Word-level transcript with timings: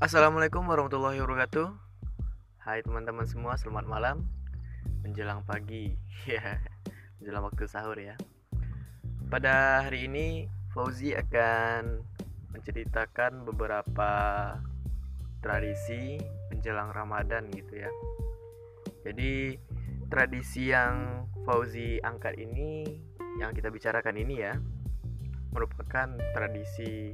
Assalamualaikum 0.00 0.64
warahmatullahi 0.64 1.20
wabarakatuh. 1.20 1.76
Hai 2.64 2.80
teman-teman 2.80 3.28
semua, 3.28 3.60
selamat 3.60 3.84
malam. 3.84 4.24
Menjelang 5.04 5.44
pagi 5.44 5.92
ya. 6.24 6.56
Menjelang 7.20 7.44
waktu 7.44 7.68
sahur 7.68 8.00
ya. 8.00 8.16
Pada 9.28 9.84
hari 9.84 10.08
ini 10.08 10.48
Fauzi 10.72 11.12
akan 11.12 12.00
menceritakan 12.56 13.44
beberapa 13.44 14.12
tradisi 15.44 16.16
menjelang 16.48 16.96
Ramadan 16.96 17.52
gitu 17.52 17.84
ya. 17.84 17.92
Jadi 19.04 19.60
tradisi 20.08 20.72
yang 20.72 21.28
Fauzi 21.44 22.00
angkat 22.00 22.40
ini 22.40 22.88
Yang 23.36 23.60
kita 23.60 23.68
bicarakan 23.68 24.16
ini 24.16 24.34
ya 24.44 24.56
Merupakan 25.52 26.08
tradisi 26.32 27.12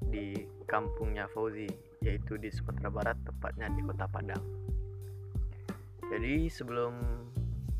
di 0.00 0.36
kampungnya 0.64 1.24
Fauzi 1.28 1.85
yaitu 2.06 2.38
di 2.38 2.54
Sumatera 2.54 2.86
Barat 2.86 3.18
tepatnya 3.26 3.66
di 3.74 3.82
Kota 3.82 4.06
Padang. 4.06 4.44
Jadi 6.06 6.46
sebelum 6.46 6.94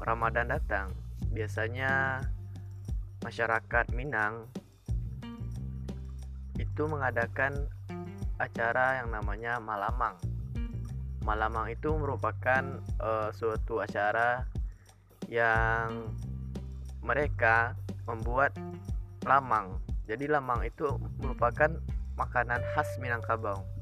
Ramadan 0.03 0.51
datang, 0.51 0.91
biasanya 1.31 2.19
masyarakat 3.23 3.95
Minang 3.95 4.51
itu 6.59 6.83
mengadakan 6.91 7.71
acara 8.43 8.99
yang 8.99 9.15
namanya 9.15 9.63
Malamang. 9.63 10.19
Malamang 11.23 11.71
itu 11.71 11.95
merupakan 11.95 12.83
uh, 12.99 13.31
suatu 13.31 13.79
acara 13.79 14.47
yang 15.31 16.11
mereka 17.03 17.79
membuat 18.11 18.55
lamang. 19.23 19.79
Jadi 20.07 20.31
lamang 20.31 20.67
itu 20.67 20.87
merupakan 21.19 21.71
makanan 22.15 22.63
khas 22.75 22.87
Minangkabau. 23.03 23.76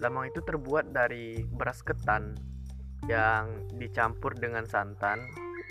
Lamang 0.00 0.32
itu 0.32 0.40
terbuat 0.40 0.96
dari 0.96 1.44
beras 1.44 1.84
ketan 1.84 2.32
yang 3.04 3.68
dicampur 3.76 4.32
dengan 4.32 4.64
santan, 4.64 5.20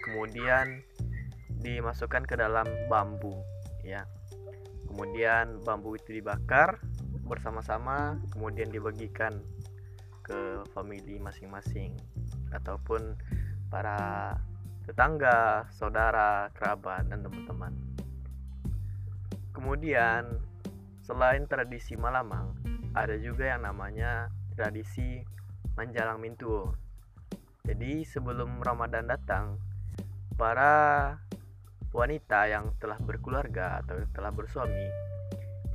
kemudian 0.05 0.86
dimasukkan 1.59 2.30
ke 2.30 2.38
dalam 2.38 2.66
bambu, 2.86 3.33
ya. 3.81 4.05
Kemudian 4.86 5.61
bambu 5.66 5.97
itu 5.97 6.21
dibakar 6.21 6.77
bersama-sama, 7.25 8.17
kemudian 8.33 8.69
dibagikan 8.69 9.41
ke 10.21 10.61
family 10.77 11.17
masing-masing 11.17 11.97
ataupun 12.53 13.17
para 13.69 14.33
tetangga, 14.86 15.69
saudara, 15.73 16.49
kerabat, 16.53 17.05
dan 17.09 17.21
teman-teman. 17.25 17.73
Kemudian 19.53 20.49
Selain 21.09 21.41
tradisi 21.49 21.97
Malamang, 21.97 22.53
ada 22.98 23.16
juga 23.22 23.54
yang 23.54 23.66
namanya 23.66 24.34
tradisi 24.58 25.22
Manjalang 25.78 26.20
Mintuo. 26.20 26.73
Jadi 27.64 28.02
sebelum 28.02 28.66
Ramadan 28.66 29.06
datang, 29.06 29.62
para 30.34 31.16
wanita 31.94 32.50
yang 32.50 32.73
telah 32.82 32.98
berkeluarga 32.98 33.82
atau 33.84 34.02
telah 34.14 34.34
bersuami 34.34 34.90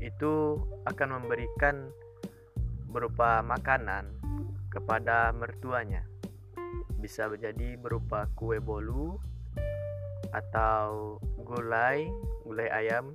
itu 0.02 0.58
akan 0.84 1.22
memberikan 1.22 1.88
berupa 2.90 3.40
makanan 3.46 4.10
kepada 4.70 5.30
mertuanya. 5.32 6.02
Bisa 6.98 7.30
menjadi 7.30 7.78
berupa 7.78 8.26
kue 8.34 8.58
bolu 8.58 9.16
atau 10.34 11.16
gulai, 11.46 12.10
gulai 12.42 12.68
ayam 12.74 13.14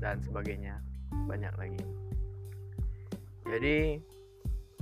dan 0.00 0.24
sebagainya 0.24 0.80
banyak 1.28 1.52
lagi 1.58 2.05
jadi 3.46 4.02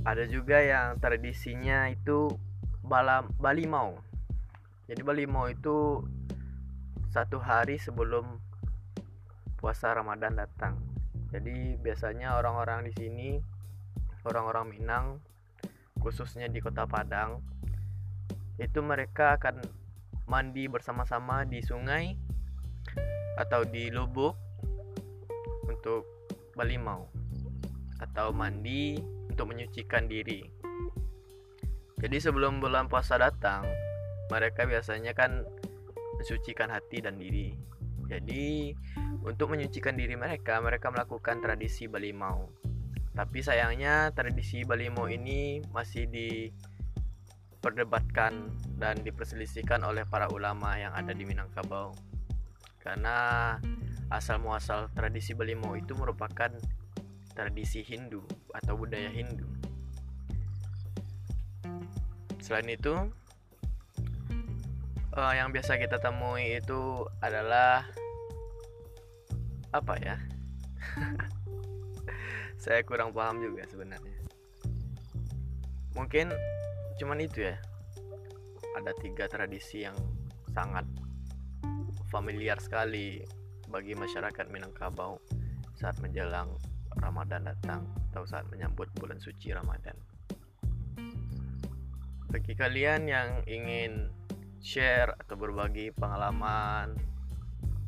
ada 0.04 0.24
juga 0.24 0.60
yang 0.60 0.96
tradisinya 0.96 1.88
itu 1.92 2.32
balam 2.80 3.28
Bali 3.36 3.68
mau. 3.68 3.96
Jadi 4.88 5.00
Bali 5.00 5.24
mau 5.28 5.48
itu 5.48 6.00
satu 7.12 7.40
hari 7.40 7.76
sebelum 7.76 8.40
puasa 9.60 9.92
Ramadan 9.92 10.36
datang. 10.36 10.80
Jadi 11.32 11.76
biasanya 11.80 12.36
orang-orang 12.40 12.88
di 12.88 12.92
sini 12.96 13.28
orang-orang 14.24 14.66
Minang 14.72 15.06
khususnya 16.00 16.48
di 16.48 16.60
kota 16.60 16.88
Padang 16.88 17.40
itu 18.60 18.80
mereka 18.80 19.36
akan 19.36 19.60
mandi 20.24 20.68
bersama-sama 20.68 21.44
di 21.44 21.60
sungai 21.60 22.16
atau 23.36 23.66
di 23.66 23.92
lubuk 23.92 24.36
untuk 25.68 26.06
balimau 26.54 27.23
atau 28.02 28.34
mandi 28.34 28.98
untuk 29.30 29.46
menyucikan 29.50 30.08
diri. 30.10 30.42
Jadi 31.98 32.20
sebelum 32.20 32.60
bulan 32.60 32.88
puasa 32.90 33.16
datang, 33.16 33.64
mereka 34.28 34.66
biasanya 34.68 35.14
kan 35.16 35.46
mensucikan 36.20 36.70
hati 36.70 37.00
dan 37.00 37.16
diri. 37.16 37.56
Jadi 38.04 38.76
untuk 39.24 39.56
menyucikan 39.56 39.96
diri 39.96 40.12
mereka, 40.14 40.60
mereka 40.60 40.92
melakukan 40.92 41.40
tradisi 41.40 41.88
balimau. 41.88 42.52
Tapi 43.14 43.38
sayangnya 43.40 44.10
tradisi 44.12 44.66
balimau 44.66 45.06
ini 45.06 45.62
masih 45.70 46.10
diperdebatkan 46.10 48.50
dan 48.76 48.98
diperselisihkan 49.00 49.80
oleh 49.86 50.04
para 50.04 50.28
ulama 50.28 50.76
yang 50.76 50.92
ada 50.92 51.14
di 51.14 51.24
Minangkabau. 51.24 51.94
Karena 52.82 53.56
asal 54.12 54.44
muasal 54.44 54.92
tradisi 54.92 55.32
Belimo 55.32 55.72
itu 55.72 55.96
merupakan 55.96 56.52
tradisi 57.34 57.82
Hindu 57.82 58.22
atau 58.54 58.78
budaya 58.78 59.10
Hindu. 59.10 59.44
Selain 62.38 62.68
itu, 62.70 62.94
uh, 65.18 65.32
yang 65.34 65.50
biasa 65.50 65.76
kita 65.76 65.98
temui 65.98 66.58
itu 66.62 67.06
adalah 67.18 67.86
apa 69.74 69.94
ya? 69.98 70.16
Saya 72.62 72.80
kurang 72.86 73.10
paham 73.10 73.42
juga 73.42 73.66
sebenarnya. 73.66 74.18
Mungkin 75.98 76.30
cuman 77.02 77.18
itu 77.22 77.50
ya. 77.50 77.58
Ada 78.74 78.90
tiga 78.98 79.30
tradisi 79.30 79.86
yang 79.86 79.94
sangat 80.50 80.82
familiar 82.10 82.58
sekali 82.58 83.22
bagi 83.70 83.94
masyarakat 83.94 84.50
Minangkabau 84.50 85.18
saat 85.78 85.98
menjelang 86.02 86.50
Ramadan 86.98 87.46
datang 87.48 87.82
atau 88.10 88.26
saat 88.26 88.46
menyambut 88.50 88.90
bulan 88.98 89.18
suci 89.18 89.50
Ramadan. 89.50 89.96
Bagi 92.30 92.54
kalian 92.58 93.06
yang 93.06 93.42
ingin 93.46 94.10
share 94.58 95.14
atau 95.20 95.38
berbagi 95.38 95.94
pengalaman 95.94 96.96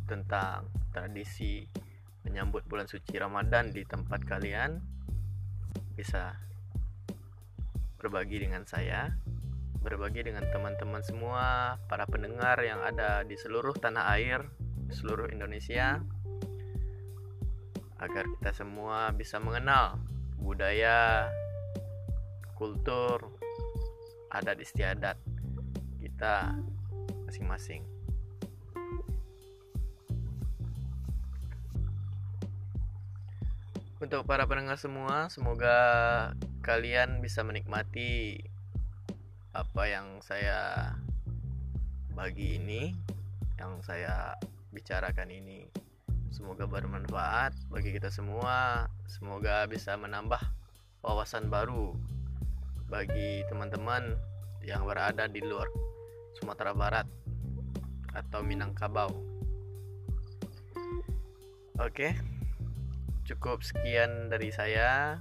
tentang 0.06 0.70
tradisi 0.94 1.66
menyambut 2.22 2.62
bulan 2.66 2.86
suci 2.86 3.18
Ramadan 3.18 3.74
di 3.74 3.82
tempat 3.82 4.22
kalian 4.22 4.78
bisa 5.94 6.36
berbagi 7.96 8.44
dengan 8.44 8.62
saya 8.68 9.08
berbagi 9.86 10.26
dengan 10.26 10.42
teman-teman 10.50 10.98
semua 11.06 11.78
para 11.86 12.10
pendengar 12.10 12.58
yang 12.58 12.82
ada 12.82 13.22
di 13.22 13.38
seluruh 13.38 13.72
tanah 13.78 14.18
air 14.18 14.42
seluruh 14.90 15.30
Indonesia 15.30 16.02
agar 17.96 18.28
kita 18.36 18.52
semua 18.52 19.08
bisa 19.16 19.40
mengenal 19.40 19.96
budaya, 20.36 21.32
kultur, 22.56 23.32
adat 24.28 24.60
istiadat 24.60 25.16
kita 26.00 26.52
masing-masing. 27.24 27.84
Untuk 33.96 34.28
para 34.28 34.44
pendengar 34.44 34.76
semua, 34.76 35.32
semoga 35.32 35.76
kalian 36.60 37.24
bisa 37.24 37.40
menikmati 37.40 38.44
apa 39.56 39.88
yang 39.88 40.20
saya 40.20 40.92
bagi 42.12 42.60
ini, 42.60 42.92
yang 43.56 43.80
saya 43.80 44.36
bicarakan 44.68 45.32
ini 45.32 45.85
semoga 46.36 46.68
bermanfaat 46.68 47.56
bagi 47.72 47.96
kita 47.96 48.12
semua. 48.12 48.84
Semoga 49.08 49.64
bisa 49.64 49.96
menambah 49.96 50.44
wawasan 51.00 51.48
baru 51.48 51.96
bagi 52.92 53.40
teman-teman 53.48 54.20
yang 54.60 54.84
berada 54.84 55.24
di 55.32 55.40
luar 55.40 55.64
Sumatera 56.36 56.76
Barat 56.76 57.08
atau 58.12 58.44
Minangkabau. 58.44 59.08
Oke 61.80 62.12
cukup 63.24 63.64
sekian 63.64 64.28
dari 64.28 64.52
saya. 64.52 65.16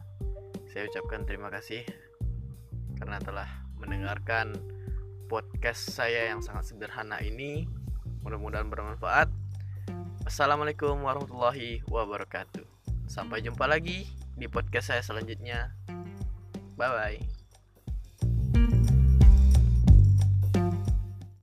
Saya 0.67 0.91
ucapkan 0.91 1.23
terima 1.23 1.47
kasih 1.47 1.87
karena 2.99 3.23
telah 3.23 3.47
mendengarkan 3.79 4.51
podcast 5.31 5.95
saya 5.95 6.35
yang 6.35 6.43
sangat 6.43 6.75
sederhana 6.75 7.23
ini. 7.23 7.63
Mudah-mudahan 8.27 8.67
bermanfaat 8.67 9.44
Assalamualaikum 10.25 11.05
warahmatullahi 11.05 11.85
wabarakatuh. 11.85 12.65
Sampai 13.05 13.45
jumpa 13.45 13.69
lagi 13.69 14.09
di 14.33 14.49
podcast 14.49 14.89
saya 14.89 15.05
selanjutnya. 15.05 15.69
bye 16.75 16.89
bye 16.91 17.34